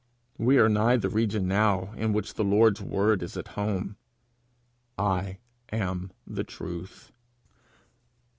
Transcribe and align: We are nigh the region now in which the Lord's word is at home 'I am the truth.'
We 0.39 0.57
are 0.57 0.67
nigh 0.67 0.97
the 0.97 1.09
region 1.11 1.47
now 1.47 1.93
in 1.95 2.11
which 2.11 2.33
the 2.33 2.43
Lord's 2.43 2.81
word 2.81 3.21
is 3.21 3.37
at 3.37 3.49
home 3.49 3.97
'I 4.97 5.37
am 5.71 6.09
the 6.25 6.43
truth.' 6.43 7.11